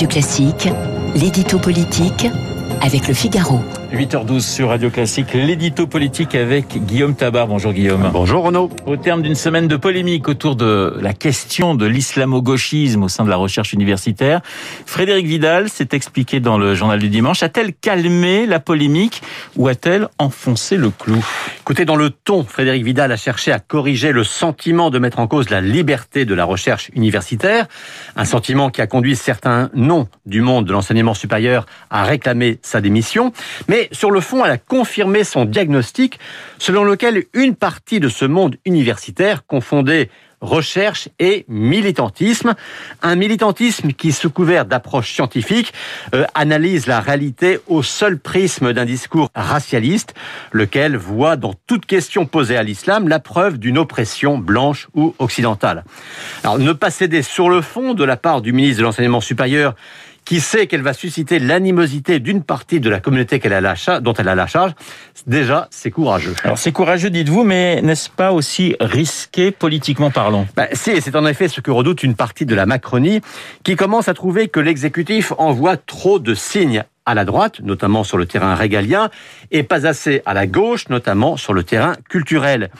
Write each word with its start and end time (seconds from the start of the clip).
Radio 0.00 0.08
Classique, 0.08 0.68
l'édito 1.14 1.58
politique 1.58 2.26
avec 2.80 3.06
le 3.06 3.12
Figaro. 3.12 3.62
8h12 3.92 4.40
sur 4.40 4.68
Radio 4.68 4.88
Classique, 4.88 5.34
l'édito 5.34 5.88
politique 5.88 6.36
avec 6.36 6.78
Guillaume 6.84 7.16
Tabar. 7.16 7.48
Bonjour 7.48 7.72
Guillaume. 7.72 8.10
Bonjour 8.12 8.44
Renaud. 8.44 8.70
Au 8.86 8.96
terme 8.96 9.20
d'une 9.20 9.34
semaine 9.34 9.66
de 9.66 9.76
polémique 9.76 10.28
autour 10.28 10.54
de 10.54 10.96
la 11.00 11.12
question 11.12 11.74
de 11.74 11.86
l'islamo-gauchisme 11.86 13.02
au 13.02 13.08
sein 13.08 13.24
de 13.24 13.30
la 13.30 13.36
recherche 13.36 13.72
universitaire, 13.72 14.42
Frédéric 14.86 15.26
Vidal 15.26 15.68
s'est 15.68 15.88
expliqué 15.90 16.38
dans 16.38 16.56
le 16.56 16.76
journal 16.76 17.00
du 17.00 17.08
dimanche. 17.08 17.42
A-t-elle 17.42 17.72
calmé 17.72 18.46
la 18.46 18.60
polémique 18.60 19.22
ou 19.56 19.66
a-t-elle 19.66 20.08
enfoncé 20.18 20.76
le 20.76 20.90
clou? 20.90 21.24
Écoutez, 21.60 21.84
dans 21.84 21.96
le 21.96 22.10
ton, 22.10 22.44
Frédéric 22.44 22.84
Vidal 22.84 23.10
a 23.10 23.16
cherché 23.16 23.50
à 23.50 23.58
corriger 23.58 24.12
le 24.12 24.22
sentiment 24.22 24.90
de 24.90 25.00
mettre 25.00 25.18
en 25.18 25.26
cause 25.26 25.50
la 25.50 25.60
liberté 25.60 26.24
de 26.24 26.34
la 26.34 26.44
recherche 26.44 26.90
universitaire, 26.94 27.66
un 28.14 28.24
sentiment 28.24 28.70
qui 28.70 28.82
a 28.82 28.86
conduit 28.86 29.16
certains 29.16 29.68
noms 29.74 30.06
du 30.26 30.42
monde 30.42 30.64
de 30.66 30.72
l'enseignement 30.72 31.14
supérieur 31.14 31.66
à 31.90 32.04
réclamer 32.04 32.60
sa 32.62 32.80
démission. 32.80 33.32
Mais 33.66 33.79
sur 33.92 34.10
le 34.10 34.20
fond, 34.20 34.44
elle 34.44 34.52
a 34.52 34.58
confirmé 34.58 35.24
son 35.24 35.44
diagnostic 35.44 36.18
selon 36.58 36.84
lequel 36.84 37.24
une 37.34 37.54
partie 37.54 38.00
de 38.00 38.08
ce 38.08 38.24
monde 38.24 38.56
universitaire 38.64 39.46
confondait 39.46 40.10
recherche 40.40 41.08
et 41.18 41.44
militantisme. 41.48 42.54
Un 43.02 43.16
militantisme 43.16 43.92
qui, 43.92 44.12
sous 44.12 44.30
couvert 44.30 44.64
d'approche 44.64 45.12
scientifique, 45.12 45.72
euh, 46.14 46.24
analyse 46.34 46.86
la 46.86 47.00
réalité 47.00 47.60
au 47.68 47.82
seul 47.82 48.18
prisme 48.18 48.72
d'un 48.72 48.84
discours 48.84 49.30
racialiste, 49.34 50.14
lequel 50.52 50.96
voit 50.96 51.36
dans 51.36 51.54
toute 51.66 51.86
question 51.86 52.26
posée 52.26 52.56
à 52.56 52.62
l'islam 52.62 53.08
la 53.08 53.18
preuve 53.18 53.58
d'une 53.58 53.78
oppression 53.78 54.38
blanche 54.38 54.88
ou 54.94 55.14
occidentale. 55.18 55.84
Alors, 56.42 56.58
ne 56.58 56.72
pas 56.72 56.90
céder 56.90 57.22
sur 57.22 57.50
le 57.50 57.60
fond 57.60 57.94
de 57.94 58.04
la 58.04 58.16
part 58.16 58.40
du 58.40 58.52
ministre 58.52 58.78
de 58.78 58.84
l'Enseignement 58.84 59.20
supérieur 59.20 59.74
qui 60.30 60.38
sait 60.38 60.68
qu'elle 60.68 60.82
va 60.82 60.92
susciter 60.92 61.40
l'animosité 61.40 62.20
d'une 62.20 62.44
partie 62.44 62.78
de 62.78 62.88
la 62.88 63.00
communauté 63.00 63.40
qu'elle 63.40 63.52
a 63.52 63.60
la 63.60 63.74
dont 63.98 64.12
elle 64.12 64.28
a 64.28 64.36
la 64.36 64.46
charge, 64.46 64.74
déjà, 65.26 65.66
c'est 65.72 65.90
courageux. 65.90 66.36
Alors, 66.44 66.56
c'est 66.56 66.70
courageux, 66.70 67.10
dites-vous, 67.10 67.42
mais 67.42 67.82
n'est-ce 67.82 68.08
pas 68.08 68.30
aussi 68.30 68.76
risqué 68.78 69.50
politiquement 69.50 70.12
parlant? 70.12 70.46
Bah, 70.54 70.68
Si, 70.72 71.00
c'est 71.00 71.16
en 71.16 71.26
effet 71.26 71.48
ce 71.48 71.60
que 71.60 71.72
redoute 71.72 72.04
une 72.04 72.14
partie 72.14 72.46
de 72.46 72.54
la 72.54 72.64
Macronie, 72.64 73.22
qui 73.64 73.74
commence 73.74 74.06
à 74.06 74.14
trouver 74.14 74.46
que 74.46 74.60
l'exécutif 74.60 75.32
envoie 75.36 75.76
trop 75.76 76.20
de 76.20 76.32
signes 76.34 76.84
à 77.06 77.14
la 77.14 77.24
droite, 77.24 77.58
notamment 77.60 78.04
sur 78.04 78.16
le 78.16 78.26
terrain 78.26 78.54
régalien, 78.54 79.10
et 79.50 79.64
pas 79.64 79.84
assez 79.84 80.22
à 80.26 80.32
la 80.32 80.46
gauche, 80.46 80.88
notamment 80.90 81.36
sur 81.36 81.54
le 81.54 81.64
terrain 81.64 81.96
culturel. 82.08 82.70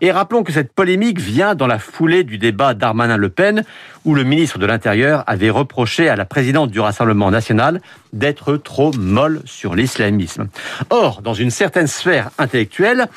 Et 0.00 0.10
rappelons 0.10 0.42
que 0.42 0.52
cette 0.52 0.72
polémique 0.72 1.20
vient 1.20 1.54
dans 1.54 1.66
la 1.66 1.78
foulée 1.78 2.24
du 2.24 2.36
débat 2.36 2.74
d'Armanin-Le 2.74 3.28
Pen, 3.28 3.64
où 4.06 4.14
le 4.14 4.22
ministre 4.24 4.58
de 4.58 4.64
l'Intérieur 4.64 5.24
avait 5.26 5.50
reproché 5.50 6.08
à 6.08 6.16
la 6.16 6.24
présidente 6.24 6.70
du 6.70 6.80
Rassemblement 6.80 7.30
national 7.30 7.80
d'être 8.12 8.56
trop 8.56 8.92
molle 8.92 9.42
sur 9.44 9.74
l'islamisme. 9.74 10.48
Or, 10.90 11.20
dans 11.22 11.34
une 11.34 11.50
certaine 11.50 11.88
sphère 11.88 12.30
intellectuelle, 12.38 13.08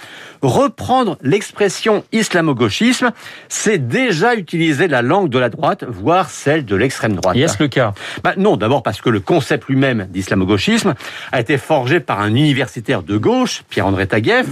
reprendre 0.41 1.17
l'expression 1.21 2.03
islamo-gauchisme, 2.11 3.11
c'est 3.49 3.87
déjà 3.87 4.35
utiliser 4.35 4.87
la 4.87 5.01
langue 5.01 5.29
de 5.29 5.39
la 5.39 5.49
droite, 5.49 5.85
voire 5.87 6.29
celle 6.29 6.65
de 6.65 6.75
l'extrême 6.75 7.13
droite. 7.13 7.37
Et 7.37 7.41
est-ce 7.41 7.61
le 7.61 7.67
cas? 7.67 7.93
Bah 8.23 8.33
Non, 8.35 8.57
d'abord 8.57 8.83
parce 8.83 8.99
que 8.99 9.09
le 9.09 9.19
concept 9.19 9.67
lui-même 9.67 10.07
d'islamo-gauchisme 10.09 10.95
a 11.31 11.39
été 11.39 11.57
forgé 11.57 11.99
par 11.99 12.19
un 12.19 12.33
universitaire 12.33 13.03
de 13.03 13.17
gauche, 13.17 13.63
Pierre-André 13.69 14.07
Taguieff. 14.07 14.47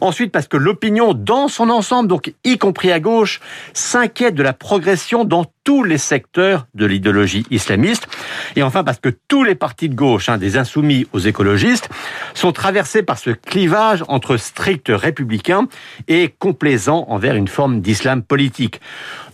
Ensuite 0.00 0.32
parce 0.32 0.48
que 0.48 0.56
l'opinion 0.56 1.12
dans 1.12 1.48
son 1.48 1.68
ensemble, 1.68 2.08
donc 2.08 2.32
y 2.44 2.56
compris 2.58 2.92
à 2.92 3.00
gauche, 3.00 3.40
s'inquiète 3.74 4.34
de 4.34 4.42
la 4.42 4.52
progression 4.52 5.24
dans 5.24 5.44
tous 5.66 5.82
les 5.82 5.98
secteurs 5.98 6.68
de 6.74 6.86
l'idéologie 6.86 7.44
islamiste. 7.50 8.06
Et 8.54 8.62
enfin 8.62 8.84
parce 8.84 9.00
que 9.00 9.08
tous 9.08 9.42
les 9.42 9.56
partis 9.56 9.88
de 9.88 9.96
gauche, 9.96 10.28
hein, 10.28 10.38
des 10.38 10.56
insoumis 10.56 11.08
aux 11.12 11.18
écologistes, 11.18 11.88
sont 12.34 12.52
traversés 12.52 13.02
par 13.02 13.18
ce 13.18 13.30
clivage 13.30 14.04
entre 14.06 14.36
stricts 14.36 14.92
républicains 14.94 15.66
et 16.06 16.32
complaisants 16.38 17.06
envers 17.08 17.34
une 17.34 17.48
forme 17.48 17.80
d'islam 17.80 18.22
politique. 18.22 18.80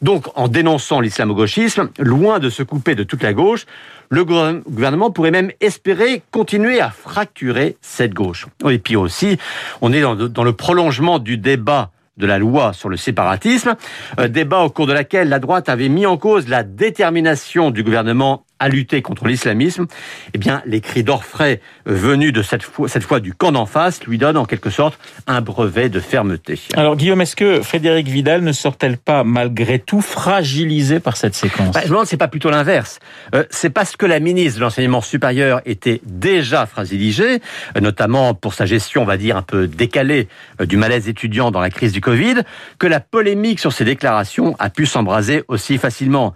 Donc 0.01 0.27
en 0.35 0.49
dénonçant 0.49 1.01
l'islamo-gauchisme, 1.01 1.91
loin 1.99 2.39
de 2.39 2.49
se 2.49 2.63
couper 2.63 2.95
de 2.95 3.03
toute 3.05 3.23
la 3.23 3.35
gauche, 3.35 3.67
le 4.09 4.25
gouvernement 4.25 5.11
pourrait 5.11 5.31
même 5.31 5.53
espérer 5.61 6.23
continuer 6.31 6.81
à 6.81 6.89
fracturer 6.91 7.77
cette 7.83 8.15
gauche. 8.15 8.47
Et 8.69 8.79
puis 8.79 8.97
aussi, 8.97 9.37
on 9.83 9.93
est 9.93 10.01
dans 10.01 10.45
le 10.45 10.53
prolongement 10.53 11.19
du 11.19 11.37
débat 11.37 11.92
de 12.17 12.27
la 12.27 12.39
loi 12.39 12.73
sur 12.73 12.89
le 12.89 12.97
séparatisme, 12.97 13.75
euh, 14.19 14.29
débat 14.29 14.61
au 14.61 14.71
cours 14.71 14.87
de 14.87 14.93
laquelle 14.93 15.29
la 15.29 15.39
droite 15.39 15.69
avait 15.69 15.89
mis 15.89 16.07
en 16.07 16.17
cause 16.17 16.49
la 16.49 16.63
détermination 16.63 17.71
du 17.71 17.83
gouvernement 17.83 18.45
à 18.63 18.69
lutter 18.69 19.03
contre 19.03 19.27
l'islamisme, 19.27 19.87
eh 20.35 20.39
bien, 20.39 20.63
les 20.67 20.81
cris 20.81 21.03
d'orfraie 21.03 21.61
venus 21.85 22.33
de 22.33 22.43
cette 22.43 22.63
fois, 22.63 22.89
cette 22.89 23.03
fois 23.03 23.19
du 23.19 23.35
camp 23.35 23.51
d'en 23.51 23.67
face 23.67 24.05
lui 24.05 24.19
donnent 24.19 24.37
en 24.37 24.45
quelque 24.45 24.71
sorte 24.71 25.01
un 25.27 25.41
brevet 25.41 25.89
de 25.89 25.99
fermeté. 25.99 26.61
Alors, 26.77 26.95
Guillaume, 26.95 27.21
est-ce 27.21 27.35
que 27.35 27.61
Frédéric 27.61 28.07
Vidal 28.07 28.43
ne 28.43 28.53
sort-elle 28.53 28.99
pas 28.99 29.25
malgré 29.25 29.81
tout 29.81 30.01
fragilisée 30.01 31.01
par 31.01 31.17
cette 31.17 31.35
séquence? 31.35 31.75
Bah, 31.75 31.81
Je 31.81 31.87
me 31.87 31.91
demande, 31.95 32.07
c'est 32.07 32.17
pas 32.17 32.29
plutôt 32.29 32.51
l'inverse. 32.51 33.01
Euh, 33.35 33.43
c'est 33.51 33.71
parce 33.71 33.97
que 33.97 34.07
la 34.07 34.21
ministre 34.21 34.61
de 34.61 34.65
l'enseignement 34.65 35.01
supérieur 35.01 35.61
était 35.67 36.01
déjà 36.07 36.65
fragilisée, 36.67 37.41
euh, 37.77 37.81
notamment 37.81 38.33
pour 38.33 38.55
sa 38.55 38.65
gestion, 38.65 39.03
on 39.03 39.07
va 39.07 39.17
dire, 39.17 39.37
un 39.37 39.43
peu 39.43 39.67
décalée 39.67 40.29
euh, 40.61 40.67
du 40.67 40.77
malaise 40.77 41.09
étudiant 41.09 41.51
dans 41.51 41.61
la 41.61 41.71
crise 41.71 41.91
du 41.91 42.01
Covid, 42.01 42.43
que 42.79 42.87
la 42.87 43.01
polémique 43.01 43.59
sur 43.59 43.73
ses 43.73 43.85
déclarations 43.85 44.55
a 44.61 44.71
pu 44.71 44.87
s'embraser 44.87 45.43
aussi 45.49 45.79
facilement. 45.79 46.33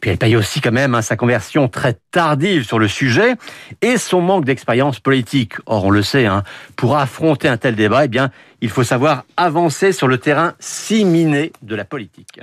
Puis 0.00 0.10
elle 0.10 0.18
paye 0.18 0.36
aussi 0.36 0.60
quand 0.60 0.72
même 0.72 0.94
hein, 0.94 1.02
sa 1.02 1.16
conversion 1.16 1.68
très 1.68 1.96
tardive 2.10 2.64
sur 2.64 2.78
le 2.78 2.88
sujet 2.88 3.34
et 3.82 3.96
son 3.96 4.20
manque 4.20 4.44
d'expérience 4.44 5.00
politique. 5.00 5.54
Or, 5.66 5.84
on 5.84 5.90
le 5.90 6.02
sait, 6.02 6.26
hein, 6.26 6.42
pour 6.76 6.96
affronter 6.96 7.48
un 7.48 7.56
tel 7.56 7.74
débat, 7.74 8.04
eh 8.04 8.08
bien, 8.08 8.30
il 8.60 8.70
faut 8.70 8.84
savoir 8.84 9.24
avancer 9.36 9.92
sur 9.92 10.08
le 10.08 10.18
terrain 10.18 10.54
si 10.58 11.04
miné 11.04 11.52
de 11.62 11.74
la 11.74 11.84
politique. 11.84 12.38